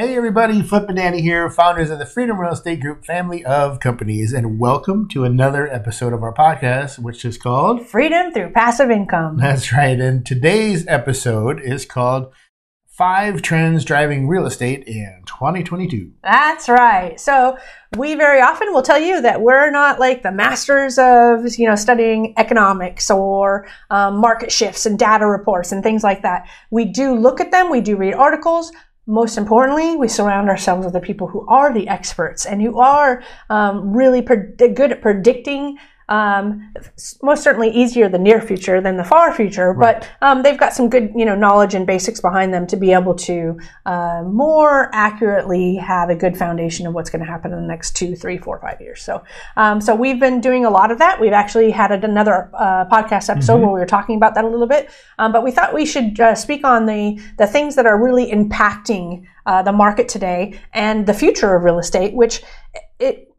Hey 0.00 0.16
everybody, 0.16 0.62
Flip 0.62 0.88
and 0.88 0.96
Danny 0.96 1.20
here, 1.20 1.50
founders 1.50 1.90
of 1.90 1.98
the 1.98 2.06
Freedom 2.06 2.40
Real 2.40 2.52
Estate 2.52 2.80
Group 2.80 3.04
family 3.04 3.44
of 3.44 3.80
companies, 3.80 4.32
and 4.32 4.58
welcome 4.58 5.06
to 5.08 5.24
another 5.24 5.70
episode 5.70 6.14
of 6.14 6.22
our 6.22 6.32
podcast, 6.32 6.98
which 6.98 7.22
is 7.22 7.36
called 7.36 7.86
Freedom 7.86 8.32
Through 8.32 8.52
Passive 8.52 8.90
Income. 8.90 9.36
That's 9.36 9.74
right. 9.74 10.00
And 10.00 10.24
today's 10.24 10.86
episode 10.88 11.60
is 11.60 11.84
called 11.84 12.32
Five 12.86 13.42
Trends 13.42 13.84
Driving 13.84 14.26
Real 14.26 14.46
Estate 14.46 14.84
in 14.86 15.22
2022. 15.26 16.12
That's 16.22 16.70
right. 16.70 17.20
So 17.20 17.58
we 17.98 18.14
very 18.14 18.40
often 18.40 18.72
will 18.72 18.80
tell 18.80 18.98
you 18.98 19.20
that 19.20 19.42
we're 19.42 19.70
not 19.70 20.00
like 20.00 20.22
the 20.22 20.32
masters 20.32 20.96
of, 20.98 21.58
you 21.58 21.66
know, 21.66 21.76
studying 21.76 22.32
economics 22.38 23.10
or 23.10 23.68
um, 23.90 24.16
market 24.16 24.50
shifts 24.50 24.86
and 24.86 24.98
data 24.98 25.26
reports 25.26 25.72
and 25.72 25.82
things 25.82 26.02
like 26.02 26.22
that. 26.22 26.48
We 26.70 26.86
do 26.86 27.14
look 27.14 27.38
at 27.38 27.50
them. 27.50 27.68
We 27.68 27.82
do 27.82 27.96
read 27.96 28.14
articles 28.14 28.72
most 29.10 29.36
importantly, 29.36 29.96
we 29.96 30.06
surround 30.06 30.48
ourselves 30.48 30.84
with 30.84 30.94
the 30.94 31.00
people 31.00 31.26
who 31.26 31.44
are 31.48 31.74
the 31.74 31.88
experts 31.88 32.46
and 32.46 32.62
who 32.62 32.78
are 32.78 33.22
um, 33.50 33.92
really 33.92 34.22
good 34.22 34.92
at 34.92 35.02
predicting 35.02 35.78
um, 36.10 36.74
most 37.22 37.42
certainly 37.42 37.70
easier 37.70 38.08
the 38.08 38.18
near 38.18 38.40
future 38.40 38.80
than 38.80 38.96
the 38.96 39.04
far 39.04 39.32
future, 39.32 39.72
right. 39.72 40.00
but 40.00 40.10
um, 40.26 40.42
they've 40.42 40.58
got 40.58 40.72
some 40.74 40.90
good, 40.90 41.12
you 41.14 41.24
know, 41.24 41.36
knowledge 41.36 41.72
and 41.74 41.86
basics 41.86 42.20
behind 42.20 42.52
them 42.52 42.66
to 42.66 42.76
be 42.76 42.92
able 42.92 43.14
to 43.14 43.58
uh, 43.86 44.22
more 44.26 44.90
accurately 44.92 45.76
have 45.76 46.10
a 46.10 46.14
good 46.16 46.36
foundation 46.36 46.86
of 46.86 46.94
what's 46.94 47.10
going 47.10 47.24
to 47.24 47.30
happen 47.30 47.52
in 47.52 47.60
the 47.60 47.66
next 47.66 47.94
two, 47.96 48.16
three, 48.16 48.36
four, 48.36 48.58
five 48.60 48.80
years. 48.80 49.00
So, 49.00 49.22
um, 49.56 49.80
so 49.80 49.94
we've 49.94 50.18
been 50.18 50.40
doing 50.40 50.64
a 50.64 50.70
lot 50.70 50.90
of 50.90 50.98
that. 50.98 51.20
We've 51.20 51.32
actually 51.32 51.70
had 51.70 51.92
another 51.92 52.50
uh, 52.54 52.86
podcast 52.86 53.30
episode 53.30 53.54
mm-hmm. 53.54 53.62
where 53.62 53.74
we 53.74 53.80
were 53.80 53.86
talking 53.86 54.16
about 54.16 54.34
that 54.34 54.44
a 54.44 54.48
little 54.48 54.66
bit, 54.66 54.90
um, 55.20 55.30
but 55.30 55.44
we 55.44 55.52
thought 55.52 55.72
we 55.72 55.86
should 55.86 56.18
uh, 56.18 56.34
speak 56.34 56.64
on 56.64 56.86
the 56.86 57.20
the 57.38 57.46
things 57.46 57.76
that 57.76 57.86
are 57.86 58.02
really 58.02 58.30
impacting 58.32 59.24
uh, 59.46 59.62
the 59.62 59.72
market 59.72 60.08
today 60.08 60.58
and 60.72 61.06
the 61.06 61.14
future 61.14 61.54
of 61.54 61.62
real 61.62 61.78
estate, 61.78 62.14
which 62.14 62.42
it 62.98 63.32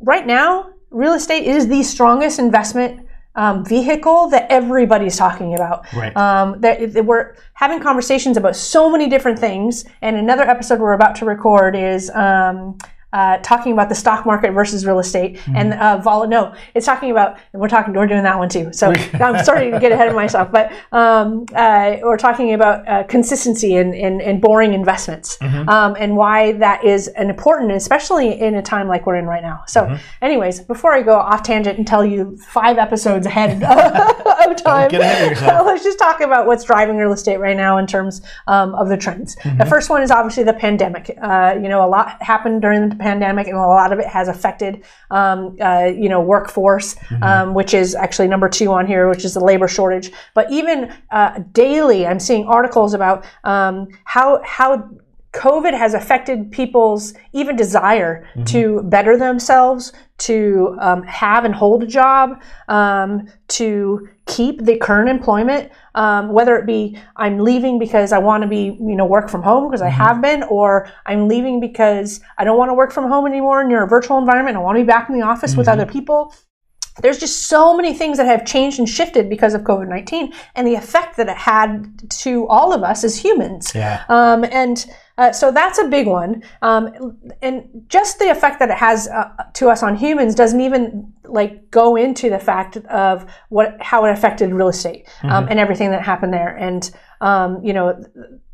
right 0.00 0.26
now 0.26 0.70
real 0.90 1.14
estate 1.14 1.44
is 1.44 1.68
the 1.68 1.82
strongest 1.82 2.38
investment 2.38 3.06
um, 3.34 3.64
vehicle 3.64 4.28
that 4.30 4.50
everybody's 4.50 5.16
talking 5.16 5.54
about. 5.54 5.90
Right. 5.94 6.14
Um, 6.16 6.60
that, 6.60 6.92
that, 6.94 7.04
we're 7.04 7.36
having 7.54 7.78
conversations 7.80 8.36
about 8.36 8.56
so 8.56 8.90
many 8.90 9.08
different 9.08 9.38
things. 9.38 9.84
And 10.02 10.16
another 10.16 10.42
episode 10.42 10.80
we're 10.80 10.94
about 10.94 11.14
to 11.16 11.24
record 11.24 11.76
is 11.76 12.10
um, 12.10 12.78
uh, 13.12 13.38
talking 13.38 13.72
about 13.72 13.88
the 13.88 13.94
stock 13.94 14.26
market 14.26 14.52
versus 14.52 14.84
real 14.84 14.98
estate 14.98 15.36
mm-hmm. 15.36 15.56
and 15.56 15.74
uh, 15.74 15.96
vol- 15.98 16.26
no 16.26 16.54
it's 16.74 16.84
talking 16.84 17.10
about 17.10 17.38
we're 17.54 17.68
talking 17.68 17.94
we're 17.94 18.06
doing 18.06 18.22
that 18.22 18.38
one 18.38 18.48
too 18.48 18.70
so 18.72 18.90
i'm 19.14 19.42
starting 19.42 19.72
to 19.72 19.80
get 19.80 19.92
ahead 19.92 20.08
of 20.08 20.14
myself 20.14 20.50
but 20.52 20.70
um, 20.92 21.46
uh, 21.54 21.96
we're 22.02 22.18
talking 22.18 22.52
about 22.52 22.86
uh, 22.86 23.02
consistency 23.04 23.76
and, 23.76 23.94
and, 23.94 24.20
and, 24.20 24.40
boring 24.40 24.72
investments 24.72 25.38
mm-hmm. 25.38 25.68
um, 25.68 25.96
and 25.98 26.16
why 26.16 26.52
that 26.52 26.84
is 26.84 27.08
an 27.08 27.30
important 27.30 27.72
especially 27.72 28.38
in 28.38 28.54
a 28.54 28.62
time 28.62 28.86
like 28.86 29.06
we're 29.06 29.16
in 29.16 29.26
right 29.26 29.42
now 29.42 29.62
so 29.66 29.82
mm-hmm. 29.82 29.96
anyways 30.22 30.60
before 30.60 30.92
i 30.92 31.02
go 31.02 31.16
off 31.16 31.42
tangent 31.42 31.78
and 31.78 31.86
tell 31.86 32.04
you 32.04 32.36
five 32.36 32.78
episodes 32.78 33.26
ahead 33.26 33.62
time 34.54 34.90
let's 35.64 35.84
just 35.84 35.98
talk 35.98 36.20
about 36.20 36.46
what's 36.46 36.64
driving 36.64 36.96
real 36.96 37.12
estate 37.12 37.38
right 37.38 37.56
now 37.56 37.78
in 37.78 37.86
terms 37.86 38.20
um, 38.46 38.74
of 38.74 38.88
the 38.88 38.96
trends 38.96 39.34
the 39.34 39.48
Mm-hmm. 39.48 39.68
first 39.68 39.90
one 39.90 40.02
is 40.02 40.10
obviously 40.10 40.44
the 40.44 40.52
pandemic 40.52 41.16
uh, 41.20 41.54
you 41.60 41.68
know 41.68 41.84
a 41.84 41.88
lot 41.88 42.20
happened 42.22 42.62
during 42.62 42.88
the 42.88 42.96
pandemic, 42.96 43.46
and 43.46 43.56
a 43.56 43.60
lot 43.60 43.92
of 43.92 43.98
it 43.98 44.06
has 44.06 44.28
affected, 44.28 44.84
um, 45.10 45.56
uh, 45.60 45.84
you 45.84 46.08
know, 46.08 46.20
workforce, 46.20 46.94
mm-hmm. 46.94 47.22
um, 47.22 47.54
which 47.54 47.74
is 47.74 47.94
actually 47.94 48.28
number 48.28 48.48
two 48.48 48.72
on 48.72 48.86
here, 48.86 49.08
which 49.08 49.24
is 49.24 49.34
the 49.34 49.40
labor 49.40 49.68
shortage. 49.68 50.10
But 50.34 50.50
even 50.50 50.92
uh, 51.10 51.40
daily, 51.52 52.06
I'm 52.06 52.20
seeing 52.20 52.46
articles 52.46 52.94
about 52.94 53.24
um, 53.44 53.88
how 54.04 54.40
how 54.44 54.90
COVID 55.32 55.76
has 55.76 55.94
affected 55.94 56.50
people's 56.50 57.14
even 57.32 57.54
desire 57.56 58.26
mm-hmm. 58.30 58.44
to 58.44 58.82
better 58.84 59.16
themselves, 59.16 59.92
to 60.18 60.76
um, 60.80 61.02
have 61.04 61.44
and 61.44 61.54
hold 61.54 61.82
a 61.82 61.86
job, 61.86 62.40
um, 62.68 63.28
to 63.48 64.08
keep 64.28 64.64
the 64.64 64.76
current 64.76 65.08
employment, 65.08 65.72
um, 65.96 66.32
whether 66.32 66.56
it 66.56 66.66
be 66.66 66.96
I'm 67.16 67.40
leaving 67.40 67.78
because 67.78 68.12
I 68.12 68.18
want 68.18 68.42
to 68.42 68.48
be, 68.48 68.76
you 68.78 68.94
know, 68.94 69.06
work 69.06 69.28
from 69.28 69.42
home 69.42 69.66
because 69.66 69.80
mm-hmm. 69.80 70.00
I 70.00 70.06
have 70.06 70.22
been, 70.22 70.44
or 70.44 70.88
I'm 71.06 71.26
leaving 71.26 71.58
because 71.58 72.20
I 72.36 72.44
don't 72.44 72.58
want 72.58 72.68
to 72.68 72.74
work 72.74 72.92
from 72.92 73.08
home 73.08 73.26
anymore 73.26 73.60
and 73.60 73.70
you're 73.70 73.82
a 73.82 73.88
virtual 73.88 74.18
environment. 74.18 74.56
I 74.56 74.60
want 74.60 74.76
to 74.76 74.82
be 74.84 74.86
back 74.86 75.08
in 75.08 75.18
the 75.18 75.26
office 75.26 75.52
mm-hmm. 75.52 75.58
with 75.58 75.68
other 75.68 75.86
people 75.86 76.32
there's 77.00 77.18
just 77.18 77.46
so 77.46 77.76
many 77.76 77.94
things 77.94 78.18
that 78.18 78.26
have 78.26 78.44
changed 78.44 78.78
and 78.78 78.88
shifted 78.88 79.28
because 79.28 79.54
of 79.54 79.62
COVID 79.62 79.88
19 79.88 80.32
and 80.54 80.66
the 80.66 80.74
effect 80.74 81.16
that 81.16 81.28
it 81.28 81.36
had 81.36 81.86
to 82.10 82.46
all 82.48 82.72
of 82.72 82.82
us 82.82 83.04
as 83.04 83.16
humans. 83.16 83.72
Yeah. 83.74 84.04
Um, 84.08 84.44
and 84.44 84.84
uh, 85.18 85.32
so 85.32 85.50
that's 85.50 85.78
a 85.78 85.88
big 85.88 86.06
one. 86.06 86.42
Um, 86.62 87.18
and 87.42 87.84
just 87.88 88.20
the 88.20 88.30
effect 88.30 88.60
that 88.60 88.70
it 88.70 88.76
has 88.76 89.08
uh, 89.08 89.30
to 89.54 89.68
us 89.68 89.82
on 89.82 89.96
humans 89.96 90.34
doesn't 90.34 90.60
even 90.60 91.12
like 91.24 91.70
go 91.70 91.96
into 91.96 92.30
the 92.30 92.38
fact 92.38 92.76
of 92.76 93.26
what 93.48 93.76
how 93.82 94.04
it 94.04 94.12
affected 94.12 94.52
real 94.52 94.68
estate 94.68 95.06
um, 95.24 95.30
mm-hmm. 95.30 95.50
and 95.50 95.60
everything 95.60 95.90
that 95.90 96.02
happened 96.02 96.32
there. 96.32 96.56
And 96.56 96.90
um, 97.20 97.62
you 97.64 97.72
know, 97.72 98.00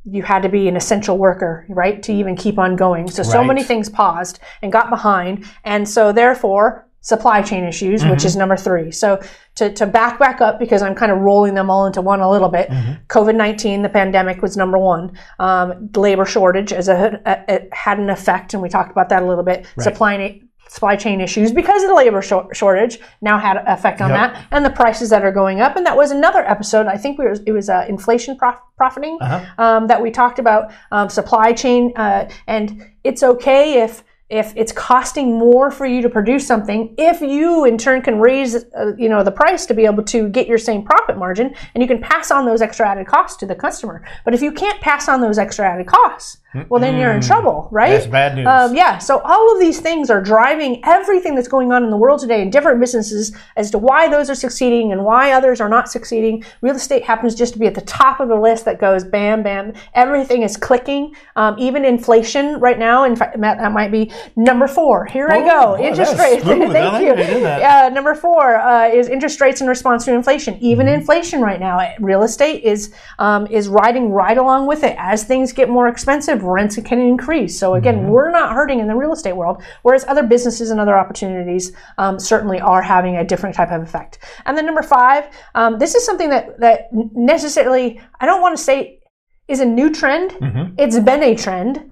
you 0.04 0.22
had 0.22 0.42
to 0.42 0.48
be 0.48 0.66
an 0.66 0.76
essential 0.76 1.19
worker, 1.19 1.66
right, 1.69 2.02
to 2.02 2.12
even 2.12 2.34
keep 2.34 2.58
on 2.58 2.76
going. 2.76 3.10
So 3.10 3.22
right. 3.22 3.31
so 3.31 3.44
many 3.44 3.62
things 3.62 3.91
paused 3.91 4.41
and 4.62 4.72
got 4.72 4.88
behind, 4.88 5.44
and 5.64 5.88
so 5.88 6.12
therefore 6.12 6.84
supply 7.04 7.42
chain 7.42 7.65
issues, 7.65 8.00
mm-hmm. 8.00 8.10
which 8.10 8.25
is 8.25 8.34
number 8.34 8.56
three. 8.56 8.91
So 8.91 9.20
to, 9.56 9.72
to 9.75 9.87
back 9.87 10.19
back 10.19 10.41
up 10.41 10.59
because 10.59 10.82
I'm 10.82 10.94
kind 10.94 11.12
of 11.12 11.19
rolling 11.19 11.54
them 11.54 11.70
all 11.70 11.87
into 11.87 12.00
one 12.00 12.20
a 12.20 12.31
little 12.31 12.48
bit. 12.48 12.69
Mm-hmm. 12.69 13.04
COVID 13.09 13.37
nineteen, 13.37 13.82
the 13.82 13.88
pandemic 13.88 14.42
was 14.42 14.56
number 14.56 14.78
one. 14.78 15.16
Um, 15.38 15.91
labor 15.94 16.25
shortage 16.25 16.72
as 16.72 16.88
a, 16.88 17.20
a, 17.26 17.69
had 17.72 17.98
an 17.98 18.10
effect, 18.10 18.54
and 18.54 18.62
we 18.62 18.69
talked 18.69 18.91
about 18.91 19.10
that 19.10 19.22
a 19.22 19.26
little 19.26 19.44
bit. 19.44 19.66
Right. 19.76 19.84
Supply 19.84 20.41
supply 20.69 20.97
chain 20.97 21.20
issues 21.20 21.53
because 21.53 21.82
of 21.82 21.91
the 21.91 21.94
labor 21.94 22.22
shortage 22.22 22.98
now 23.20 23.38
had 23.38 23.59
an 23.59 23.66
effect 23.69 24.00
on 24.00 24.10
yep. 24.10 24.32
that 24.32 24.47
and 24.50 24.64
the 24.64 24.70
prices 24.70 25.10
that 25.10 25.22
are 25.22 25.31
going 25.31 25.60
up 25.60 25.76
and 25.76 25.84
that 25.87 25.97
was 25.97 26.10
another 26.10 26.41
episode 26.48 26.87
i 26.87 26.97
think 26.97 27.19
we 27.19 27.26
were, 27.26 27.37
it 27.47 27.53
was 27.53 27.69
uh, 27.69 27.84
inflation 27.87 28.34
prof- 28.37 28.59
profiting 28.76 29.19
uh-huh. 29.20 29.62
um, 29.62 29.87
that 29.87 30.00
we 30.00 30.10
talked 30.10 30.38
about 30.38 30.72
um, 30.91 31.09
supply 31.09 31.53
chain 31.53 31.93
uh, 31.97 32.28
and 32.47 32.91
it's 33.04 33.22
okay 33.22 33.82
if 33.82 34.03
if 34.31 34.55
it's 34.57 34.73
costing 34.73 35.39
more 35.39 35.71
for 35.71 35.85
you 35.85 36.01
to 36.01 36.09
produce 36.09 36.47
something 36.47 36.95
if 36.97 37.21
you 37.21 37.67
in 37.67 37.77
turn 37.77 38.01
can 38.01 38.19
raise 38.19 38.55
uh, 38.55 38.93
you 38.97 39.07
know 39.07 39.23
the 39.23 39.31
price 39.31 39.67
to 39.67 39.75
be 39.75 39.85
able 39.85 40.03
to 40.03 40.31
get 40.31 40.47
your 40.47 40.57
same 40.57 40.83
profit 40.83 41.19
margin 41.19 41.55
and 41.75 41.83
you 41.83 41.87
can 41.87 42.01
pass 42.01 42.31
on 42.31 42.47
those 42.47 42.62
extra 42.62 42.89
added 42.89 43.07
costs 43.07 43.37
to 43.37 43.45
the 43.45 43.55
customer. 43.55 44.03
But 44.25 44.33
if 44.33 44.41
you 44.41 44.51
can't 44.51 44.81
pass 44.81 45.09
on 45.09 45.21
those 45.21 45.39
extra 45.39 45.69
added 45.69 45.87
costs 45.87 46.39
well 46.69 46.81
then 46.81 46.97
you're 46.97 47.11
in 47.11 47.21
trouble 47.21 47.69
right? 47.71 47.91
That's 47.91 48.07
bad 48.07 48.37
news. 48.37 48.47
Um, 48.47 48.75
yeah 48.75 48.97
so 48.99 49.19
all 49.19 49.53
of 49.53 49.61
these 49.61 49.81
things 49.81 50.09
are 50.09 50.23
driving 50.23 50.81
everything 50.85 51.35
that's 51.35 51.49
going 51.49 51.71
on 51.73 51.85
in 51.85 51.91
the 51.91 51.97
world 51.97 52.21
today 52.21 52.41
in 52.41 52.49
different 52.49 52.81
businesses 52.81 53.37
as 53.56 53.71
to 53.73 53.79
why 53.79 54.09
those 54.09 54.31
are 54.31 54.35
succeeding 54.35 54.93
and 54.93 55.05
why 55.05 55.33
others 55.33 55.61
are 55.61 55.69
not 55.69 55.91
succeeding. 55.91 56.45
Real 56.62 56.77
estate 56.77 57.05
happens 57.05 57.35
just 57.35 57.53
to 57.55 57.59
be 57.59 57.67
at 57.67 57.75
the 57.75 57.83
top 57.83 58.21
of 58.21 58.29
the 58.29 58.37
list 58.37 58.65
that 58.65 58.81
goes 58.81 59.05
bam 59.05 59.43
bam. 59.43 59.75
Everything 59.95 60.43
is 60.43 60.56
clicking. 60.56 61.15
Um, 61.37 61.56
even 61.59 61.85
inflation 61.85 62.59
right 62.61 62.79
now 62.79 63.05
in 63.05 63.17
fact 63.17 63.39
that 63.41 63.73
might 63.73 63.91
be 63.91 64.11
Number 64.36 64.66
four, 64.66 65.06
here 65.06 65.28
oh, 65.30 65.34
I 65.36 65.44
go. 65.44 65.76
Boy, 65.76 65.88
interest 65.88 66.19
rates. 66.19 66.44
Thank 66.44 67.02
you. 67.02 67.47
Uh, 67.47 67.91
number 67.92 68.14
four 68.14 68.56
uh, 68.56 68.88
is 68.88 69.08
interest 69.08 69.41
rates 69.41 69.60
in 69.60 69.66
response 69.66 70.04
to 70.06 70.14
inflation. 70.14 70.56
Even 70.60 70.86
mm-hmm. 70.86 71.00
inflation 71.00 71.41
right 71.41 71.60
now, 71.60 71.94
real 72.00 72.22
estate 72.22 72.62
is 72.64 72.92
um, 73.19 73.47
is 73.48 73.69
riding 73.69 74.10
right 74.10 74.36
along 74.38 74.66
with 74.66 74.84
it. 74.84 74.97
As 74.98 75.25
things 75.25 75.52
get 75.52 75.69
more 75.69 75.88
expensive, 75.88 76.42
rents 76.42 76.78
can 76.84 77.00
increase. 77.00 77.58
So 77.58 77.75
again, 77.75 77.97
mm-hmm. 77.97 78.08
we're 78.08 78.30
not 78.30 78.52
hurting 78.52 78.80
in 78.80 78.88
the 78.88 78.94
real 78.94 79.12
estate 79.12 79.34
world, 79.34 79.62
whereas 79.82 80.05
other 80.08 80.22
businesses 80.22 80.70
and 80.70 80.81
other 80.81 80.99
opportunities 80.99 81.72
um, 81.99 82.19
certainly 82.19 82.60
are 82.60 82.82
having 82.82 83.17
a 83.17 83.25
different 83.25 83.55
type 83.55 83.70
of 83.70 83.82
effect. 83.82 84.19
And 84.46 84.56
then 84.56 84.67
number 84.67 84.82
five, 84.82 85.28
um, 85.55 85.78
this 85.78 85.94
is 85.94 86.05
something 86.05 86.31
that 86.31 86.58
that 86.60 86.88
necessarily 86.93 88.00
I 88.20 88.26
don't 88.26 88.43
want 88.43 88.56
to 88.56 88.62
say 88.62 89.00
is 89.49 89.60
a 89.60 89.67
new 89.67 89.93
trend. 89.93 90.32
Mm-hmm. 90.32 90.75
It's 90.78 90.99
been 90.99 91.22
a 91.22 91.34
trend 91.34 91.90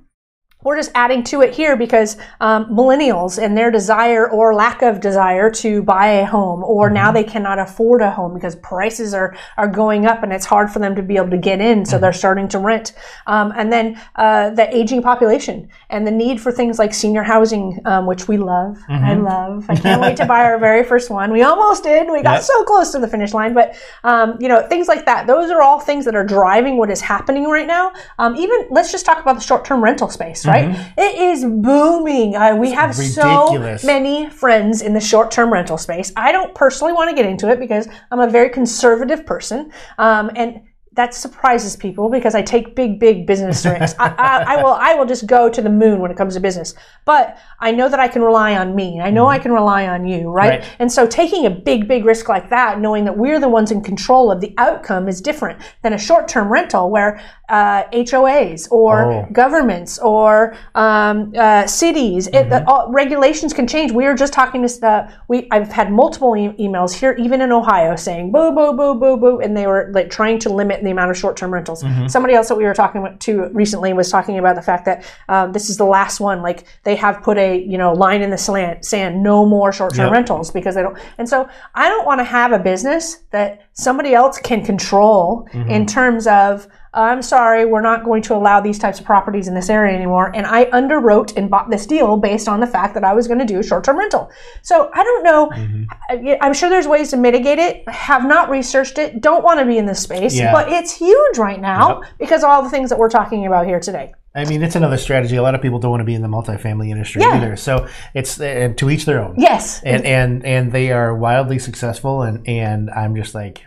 we're 0.65 0.77
just 0.77 0.91
adding 0.95 1.23
to 1.25 1.43
it 1.43 1.55
here 1.55 1.77
because 1.77 2.17
um, 2.41 2.67
millennials 2.67 3.43
and 3.43 3.57
their 3.57 3.71
desire 3.71 4.31
or 4.31 4.55
lack 4.55 4.83
of 4.83 5.01
desire 5.01 5.51
to 5.51 5.83
buy 5.83 6.07
a 6.09 6.27
home, 6.27 6.63
or 6.65 6.91
now 6.91 7.07
mm-hmm. 7.07 7.17
they 7.17 7.25
cannot 7.25 7.59
afford 7.59 8.01
a 8.03 8.11
home 8.11 8.35
because 8.35 8.57
prices 8.57 9.15
are 9.15 9.37
are 9.57 9.69
going 9.69 10.07
up 10.07 10.23
and 10.23 10.33
it's 10.33 10.47
hard 10.47 10.71
for 10.71 10.79
them 10.79 10.95
to 10.95 11.03
be 11.03 11.17
able 11.17 11.31
to 11.31 11.39
get 11.39 11.61
in, 11.61 11.85
so 11.85 11.95
mm-hmm. 11.95 12.03
they're 12.03 12.13
starting 12.13 12.49
to 12.49 12.59
rent. 12.59 12.93
Um, 13.27 13.53
and 13.57 13.73
then 13.73 14.01
uh, 14.17 14.51
the 14.51 14.75
aging 14.75 15.03
population 15.03 15.69
and 15.91 16.07
the 16.07 16.11
need 16.11 16.41
for 16.41 16.53
things 16.53 16.79
like 16.79 16.95
senior 16.95 17.23
housing, 17.23 17.81
um, 17.85 18.07
which 18.07 18.29
we 18.29 18.37
love. 18.37 18.79
Mm-hmm. 18.89 19.05
I 19.05 19.15
love. 19.15 19.67
I 19.69 19.77
can't 19.77 20.01
wait 20.01 20.17
to 20.19 20.27
buy 20.27 20.45
our 20.45 20.59
very 20.59 20.85
first 20.85 21.11
one. 21.11 21.33
We 21.33 21.43
almost 21.43 21.83
did. 21.83 22.09
We 22.11 22.23
got 22.23 22.35
yep. 22.35 22.43
so 22.43 22.65
close 22.65 22.93
to 22.93 22.99
the 22.99 23.09
finish 23.09 23.33
line, 23.35 23.55
but 23.55 23.75
um, 24.05 24.37
you 24.41 24.49
know 24.49 24.67
things 24.69 24.89
like 24.89 25.05
that. 25.07 25.27
Those 25.27 25.51
are 25.51 25.63
all 25.63 25.81
things 25.81 26.05
that 26.05 26.15
are 26.15 26.25
driving 26.25 26.77
what 26.77 26.91
is 26.91 27.01
happening 27.01 27.45
right 27.45 27.67
now. 27.67 27.93
Um, 28.19 28.37
even 28.37 28.67
let's 28.71 28.93
just 28.93 29.05
talk 29.05 29.21
about 29.21 29.35
the 29.35 29.41
short 29.41 29.65
term 29.65 29.83
rental 29.83 30.09
space 30.09 30.45
right? 30.52 30.52
Mm-hmm. 30.61 31.01
It 31.01 31.15
is 31.21 31.45
booming. 31.45 32.37
Uh, 32.37 32.57
we 32.57 32.69
it's 32.69 32.77
have 32.77 32.99
ridiculous. 32.99 33.83
so 33.83 33.87
many 33.87 34.29
friends 34.29 34.83
in 34.83 34.95
the 34.95 35.01
short 35.01 35.31
term 35.31 35.53
rental 35.53 35.79
space. 35.79 36.13
I 36.17 36.33
don't 36.33 36.55
personally 36.55 36.93
want 36.93 37.11
to 37.11 37.17
get 37.17 37.27
into 37.27 37.49
it 37.51 37.59
because 37.59 37.89
I'm 38.11 38.21
a 38.21 38.29
very 38.29 38.51
conservative 38.51 39.27
person. 39.27 39.73
Um, 39.99 40.31
and 40.37 40.61
that 40.95 41.15
surprises 41.15 41.75
people 41.75 42.11
because 42.11 42.35
I 42.35 42.43
take 42.43 42.77
big, 42.77 43.01
big 43.01 43.27
business 43.27 43.65
risks. 43.67 43.99
I, 43.99 44.09
I, 44.09 44.55
I, 44.55 44.63
will, 44.63 44.73
I 44.73 44.95
will 44.95 45.07
just 45.07 45.27
go 45.27 45.49
to 45.49 45.63
the 45.63 45.71
moon 45.71 46.01
when 46.01 46.11
it 46.11 46.17
comes 46.17 46.35
to 46.35 46.41
business. 46.41 46.75
But 47.05 47.39
I 47.61 47.73
know 47.73 47.89
that 47.89 47.99
I 47.99 48.09
can 48.09 48.23
rely 48.23 48.57
on 48.57 48.75
me. 48.75 49.01
I 49.01 49.11
know 49.11 49.23
mm-hmm. 49.23 49.31
I 49.31 49.39
can 49.39 49.53
rely 49.53 49.87
on 49.87 50.07
you, 50.07 50.31
right? 50.31 50.61
right? 50.61 50.77
And 50.79 50.93
so 50.93 51.07
taking 51.07 51.47
a 51.47 51.51
big, 51.51 51.89
big 51.89 52.05
risk 52.05 52.29
like 52.29 52.51
that, 52.51 52.79
knowing 52.79 53.05
that 53.07 53.17
we're 53.17 53.41
the 53.41 53.49
ones 53.49 53.71
in 53.71 53.83
control 53.83 54.31
of 54.31 54.41
the 54.41 54.55
outcome, 54.59 55.09
is 55.09 55.21
different 55.21 55.61
than 55.83 55.95
a 55.95 55.99
short-term 55.99 56.53
rental 56.53 56.91
where 56.91 57.21
uh, 57.49 57.85
HOAs 57.93 58.71
or 58.71 59.13
oh. 59.13 59.29
governments 59.33 59.99
or 59.99 60.57
um, 60.75 61.33
uh, 61.37 61.67
cities, 61.67 62.29
mm-hmm. 62.29 62.53
it, 62.53 62.67
all, 62.67 62.91
regulations 62.91 63.53
can 63.53 63.67
change. 63.67 63.93
We 63.93 64.05
were 64.05 64.15
just 64.15 64.33
talking 64.33 64.67
to 64.67 64.87
uh, 64.87 65.11
we. 65.29 65.49
I've 65.51 65.71
had 65.71 65.93
multiple 65.93 66.37
e- 66.37 66.57
emails 66.59 66.93
here, 66.93 67.15
even 67.19 67.41
in 67.43 67.53
Ohio, 67.53 67.95
saying 67.95 68.33
boo, 68.33 68.53
boo, 68.53 68.73
boo, 68.75 68.99
boo, 68.99 69.17
boo, 69.17 69.41
and 69.41 69.57
they 69.57 69.67
were 69.67 69.91
like 69.95 70.09
trying 70.11 70.39
to 70.41 70.49
limit 70.49 70.82
the 70.85 70.91
amount 70.91 71.11
of 71.11 71.17
short-term 71.17 71.53
rentals. 71.53 71.83
Mm-hmm. 71.83 72.09
Somebody 72.09 72.35
else 72.35 72.49
that 72.49 72.57
we 72.57 72.65
were 72.65 72.75
talking 72.75 73.17
to 73.19 73.49
recently 73.49 73.93
was 73.93 74.11
talking 74.11 74.39
about 74.39 74.57
the 74.57 74.63
fact 74.63 74.85
that 74.85 75.05
um, 75.29 75.53
this 75.53 75.71
is 75.71 75.77
the 75.77 75.85
last 75.85 76.21
one. 76.21 76.43
Like 76.43 76.65
they 76.85 76.97
have 76.97 77.23
put 77.23 77.39
a 77.39 77.59
you 77.63 77.79
know 77.79 77.93
line 77.93 78.23
in 78.23 78.31
the 78.31 78.39
sand, 78.39 78.85
sand 78.85 79.23
no 79.23 79.47
more 79.47 79.73
short-term 79.73 80.07
yep. 80.07 80.13
rentals 80.13 80.51
because 80.51 80.75
they 80.75 80.83
don't. 80.83 80.99
And 81.19 81.29
so 81.29 81.49
I 81.75 81.89
don't 81.89 82.07
want 82.07 82.21
to 82.21 82.25
have 82.25 82.53
a 82.53 82.59
business 82.59 83.19
that 83.31 83.67
somebody 83.73 84.15
else 84.15 84.39
can 84.39 84.65
control 84.65 85.49
mm-hmm. 85.53 85.71
in 85.71 85.87
terms 85.87 86.27
of 86.27 86.67
I'm 86.95 87.23
sorry, 87.23 87.65
we're 87.65 87.81
not 87.81 88.05
going 88.05 88.21
to 88.23 88.35
allow 88.35 88.61
these 88.61 88.79
types 88.79 89.01
of 89.01 89.07
properties 89.07 89.49
in 89.49 89.55
this 89.55 89.71
area 89.71 89.95
anymore. 89.95 90.31
And 90.35 90.47
I 90.47 90.67
underwrote 90.67 91.37
and 91.39 91.49
bought 91.49 91.71
this 91.71 91.87
deal 91.87 92.19
based 92.19 92.49
on 92.49 92.61
the 92.61 92.67
fact 92.67 92.93
that 92.95 93.05
I 93.05 93.15
was 93.15 93.27
going 93.27 93.39
to 93.39 93.47
do 93.47 93.59
a 93.59 93.63
short 93.63 93.85
term 93.85 93.99
rental. 93.99 94.31
So 94.61 94.91
I 94.93 95.03
don't 95.03 95.25
know. 95.25 95.51
Mm-hmm. 95.51 96.33
I'm 96.43 96.53
sure 96.53 96.69
there's 96.69 96.87
ways 96.87 97.11
to 97.11 97.17
mitigate 97.17 97.59
it. 97.59 97.89
Have 97.89 98.27
not 98.27 98.51
researched 98.51 98.99
it. 98.99 99.23
Don't 99.23 99.43
want 99.43 99.61
to 99.61 99.67
be 99.67 99.79
in 99.79 99.87
this 99.87 100.03
space. 100.03 100.35
Yeah. 100.35 100.53
But 100.53 100.71
it's 100.71 100.95
huge 100.95 101.39
right 101.39 101.61
now 101.61 102.03
yep. 102.03 102.13
because 102.19 102.43
of 102.43 102.51
all 102.51 102.63
the 102.63 102.71
things 102.71 102.91
that 102.91 102.99
we're 102.99 103.11
talking 103.11 103.47
about 103.47 103.67
here 103.67 103.81
today. 103.81 104.13
I 104.35 104.45
mean, 104.45 104.63
it's 104.63 104.77
another 104.77 104.97
strategy. 104.97 105.37
A 105.37 105.43
lot 105.43 105.55
of 105.55 105.61
people 105.61 105.79
don't 105.79 105.91
want 105.91 106.01
to 106.01 106.07
be 106.07 106.15
in 106.15 106.23
the 106.23 106.29
multifamily 106.29 106.91
industry 106.91 107.23
yeah. 107.23 107.37
either. 107.37 107.57
So 107.57 107.89
it's 108.15 108.41
and 108.41 108.77
to 108.79 108.91
each 108.91 109.05
their 109.05 109.23
own. 109.23 109.35
Yes. 109.39 109.83
And 109.83 110.05
and 110.05 110.45
and 110.45 110.73
they 110.73 110.91
are 110.91 111.15
wildly 111.15 111.59
successful. 111.59 112.23
And 112.23 112.47
and 112.49 112.91
I'm 112.91 113.15
just 113.15 113.35
like, 113.35 113.63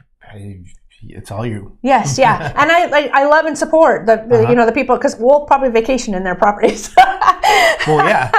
it's 1.08 1.32
all 1.32 1.46
you. 1.46 1.78
Yes, 1.82 2.18
yeah, 2.18 2.54
and 2.58 2.72
I 2.72 2.86
like 2.88 3.12
I 3.12 3.26
love 3.26 3.46
and 3.46 3.58
support 3.58 4.06
the, 4.06 4.26
the 4.28 4.42
uh-huh. 4.42 4.50
you 4.50 4.56
know 4.56 4.66
the 4.66 4.72
people 4.72 4.96
because 4.98 5.16
we'll 5.18 5.46
probably 5.46 5.70
vacation 5.70 6.14
in 6.14 6.24
their 6.24 6.36
properties. 6.36 6.94
well, 7.88 8.06
yeah. 8.08 8.32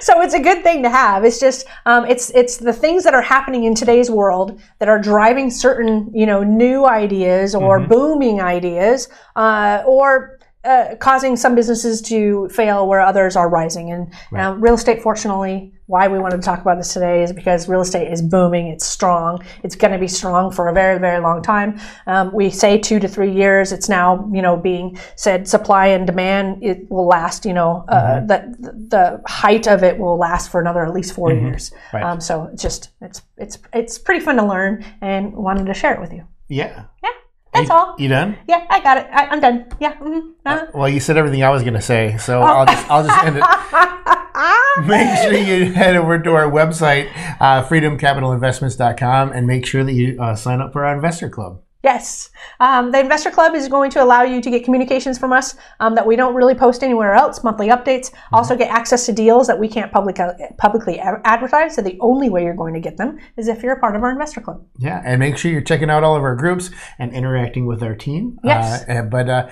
so 0.00 0.20
it's 0.20 0.34
a 0.34 0.40
good 0.40 0.62
thing 0.62 0.82
to 0.82 0.90
have. 0.90 1.24
It's 1.24 1.40
just 1.40 1.66
um, 1.86 2.04
it's 2.06 2.30
it's 2.30 2.56
the 2.56 2.72
things 2.72 3.04
that 3.04 3.14
are 3.14 3.22
happening 3.22 3.64
in 3.64 3.74
today's 3.74 4.10
world 4.10 4.60
that 4.78 4.88
are 4.88 4.98
driving 4.98 5.50
certain 5.50 6.10
you 6.14 6.26
know 6.26 6.42
new 6.42 6.86
ideas 6.86 7.54
or 7.54 7.80
mm-hmm. 7.80 7.88
booming 7.88 8.40
ideas 8.40 9.08
uh, 9.36 9.82
or 9.86 10.37
uh, 10.64 10.96
causing 10.98 11.36
some 11.36 11.54
businesses 11.54 12.02
to 12.02 12.48
fail 12.48 12.86
where 12.86 13.00
others 13.00 13.36
are 13.36 13.48
rising. 13.48 13.92
And 13.92 14.12
right. 14.32 14.46
uh, 14.46 14.54
real 14.54 14.74
estate, 14.74 15.02
fortunately, 15.02 15.72
why 15.86 16.08
we 16.08 16.18
wanted 16.18 16.36
to 16.36 16.42
talk 16.42 16.60
about 16.60 16.76
this 16.76 16.92
today 16.92 17.22
is 17.22 17.32
because 17.32 17.68
real 17.68 17.80
estate 17.80 18.12
is 18.12 18.20
booming. 18.20 18.66
It's 18.66 18.84
strong. 18.84 19.42
It's 19.62 19.74
going 19.74 19.92
to 19.92 19.98
be 19.98 20.08
strong 20.08 20.50
for 20.50 20.68
a 20.68 20.72
very, 20.72 20.98
very 20.98 21.20
long 21.20 21.42
time. 21.42 21.80
Um, 22.06 22.32
we 22.32 22.50
say 22.50 22.76
two 22.76 22.98
to 22.98 23.08
three 23.08 23.32
years. 23.32 23.72
It's 23.72 23.88
now, 23.88 24.28
you 24.32 24.42
know, 24.42 24.56
being 24.56 24.98
said 25.16 25.48
supply 25.48 25.86
and 25.86 26.06
demand. 26.06 26.62
It 26.62 26.90
will 26.90 27.06
last. 27.06 27.46
You 27.46 27.54
know, 27.54 27.84
uh, 27.88 28.20
mm-hmm. 28.20 28.26
the 28.26 28.72
the 28.88 29.22
height 29.26 29.66
of 29.66 29.82
it 29.82 29.96
will 29.96 30.18
last 30.18 30.50
for 30.50 30.60
another 30.60 30.84
at 30.84 30.92
least 30.92 31.14
4 31.14 31.30
mm-hmm. 31.30 31.46
years. 31.46 31.72
Right. 31.92 32.02
Um, 32.02 32.20
so 32.20 32.50
it's 32.52 32.62
just 32.62 32.90
it's 33.00 33.22
it's 33.36 33.58
it's 33.72 33.98
pretty 33.98 34.20
fun 34.20 34.36
to 34.36 34.44
learn, 34.44 34.84
and 35.00 35.32
wanted 35.32 35.66
to 35.66 35.74
share 35.74 35.94
it 35.94 36.00
with 36.00 36.12
you. 36.12 36.26
Yeah. 36.48 36.84
Yeah. 37.02 37.10
That's 37.58 37.68
you, 37.68 37.74
all. 37.74 37.94
You 37.98 38.08
done? 38.08 38.38
Yeah, 38.48 38.66
I 38.70 38.80
got 38.80 38.98
it. 38.98 39.06
I, 39.12 39.32
am 39.32 39.40
done. 39.40 39.66
Yeah. 39.80 39.94
Mm-hmm. 39.94 40.30
Uh-huh. 40.46 40.66
well, 40.74 40.88
you 40.88 41.00
said 41.00 41.16
everything 41.16 41.42
I 41.42 41.50
was 41.50 41.62
going 41.62 41.74
to 41.74 41.82
say, 41.82 42.16
so 42.18 42.40
oh. 42.40 42.44
I'll 42.44 42.66
just 42.66 42.90
I'll 42.90 43.06
just 43.06 43.24
end 43.24 43.36
it. 43.36 43.44
make 44.86 45.18
sure 45.18 45.34
you 45.34 45.72
head 45.72 45.96
over 45.96 46.18
to 46.18 46.34
our 46.34 46.50
website, 46.50 47.10
uh, 47.40 47.64
freedomcapitalinvestments.com, 47.64 49.32
and 49.32 49.46
make 49.46 49.66
sure 49.66 49.84
that 49.84 49.92
you 49.92 50.20
uh, 50.20 50.34
sign 50.34 50.60
up 50.60 50.72
for 50.72 50.84
our 50.84 50.94
investor 50.94 51.28
club. 51.28 51.60
Yes. 51.84 52.30
Um, 52.58 52.90
the 52.90 52.98
Investor 52.98 53.30
Club 53.30 53.54
is 53.54 53.68
going 53.68 53.90
to 53.92 54.02
allow 54.02 54.22
you 54.22 54.40
to 54.42 54.50
get 54.50 54.64
communications 54.64 55.16
from 55.16 55.32
us 55.32 55.54
um, 55.78 55.94
that 55.94 56.04
we 56.04 56.16
don't 56.16 56.34
really 56.34 56.54
post 56.54 56.82
anywhere 56.82 57.14
else, 57.14 57.44
monthly 57.44 57.68
updates. 57.68 58.10
Mm-hmm. 58.10 58.34
Also, 58.34 58.56
get 58.56 58.70
access 58.70 59.06
to 59.06 59.12
deals 59.12 59.46
that 59.46 59.58
we 59.58 59.68
can't 59.68 59.92
public, 59.92 60.18
publicly 60.58 60.98
advertise. 60.98 61.76
So, 61.76 61.82
the 61.82 61.96
only 62.00 62.30
way 62.30 62.42
you're 62.42 62.54
going 62.54 62.74
to 62.74 62.80
get 62.80 62.96
them 62.96 63.18
is 63.36 63.46
if 63.46 63.62
you're 63.62 63.74
a 63.74 63.80
part 63.80 63.94
of 63.94 64.02
our 64.02 64.10
Investor 64.10 64.40
Club. 64.40 64.66
Yeah. 64.78 65.00
And 65.04 65.20
make 65.20 65.38
sure 65.38 65.52
you're 65.52 65.60
checking 65.60 65.88
out 65.88 66.02
all 66.02 66.16
of 66.16 66.22
our 66.22 66.34
groups 66.34 66.70
and 66.98 67.12
interacting 67.12 67.66
with 67.66 67.82
our 67.82 67.94
team. 67.94 68.40
Yes. 68.42 68.84
Uh, 68.88 69.02
but 69.02 69.28
uh, 69.28 69.48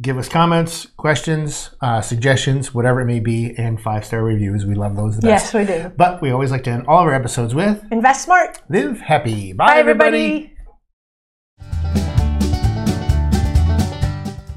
give 0.00 0.16
us 0.16 0.28
comments, 0.28 0.86
questions, 0.96 1.70
uh, 1.80 2.00
suggestions, 2.00 2.72
whatever 2.72 3.00
it 3.00 3.06
may 3.06 3.20
be, 3.20 3.52
and 3.58 3.80
five 3.80 4.04
star 4.04 4.22
reviews. 4.22 4.64
We 4.64 4.76
love 4.76 4.94
those 4.94 5.16
the 5.16 5.22
best. 5.22 5.52
Yes, 5.52 5.54
we 5.54 5.64
do. 5.64 5.92
But 5.96 6.22
we 6.22 6.30
always 6.30 6.52
like 6.52 6.62
to 6.64 6.70
end 6.70 6.86
all 6.86 7.00
of 7.00 7.08
our 7.08 7.14
episodes 7.14 7.52
with 7.52 7.84
Invest 7.90 8.24
Smart, 8.24 8.62
Live 8.68 9.00
Happy. 9.00 9.52
Bye, 9.52 9.66
Bye 9.66 9.78
everybody. 9.78 10.18
everybody. 10.18 10.53